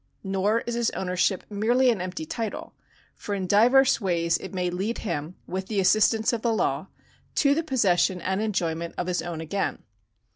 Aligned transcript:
Nor 0.23 0.61
is 0.61 0.73
his 0.73 0.89
ownership 0.95 1.43
merely 1.47 1.91
an 1.91 2.01
empty 2.01 2.25
title; 2.25 2.73
for 3.13 3.35
in 3.35 3.45
divers 3.45 4.01
ways 4.01 4.35
it 4.39 4.51
may 4.51 4.71
lead 4.71 4.97
him, 5.05 5.35
with 5.45 5.67
the 5.67 5.79
assistance 5.79 6.33
of 6.33 6.41
the 6.41 6.51
law, 6.55 6.87
to 7.35 7.53
the 7.53 7.61
possession 7.61 8.19
and 8.19 8.41
enjoyment 8.41 8.95
of 8.97 9.05
his 9.05 9.21
own 9.21 9.41
again. 9.41 9.83